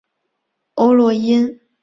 [0.73, 1.61] 欧络因。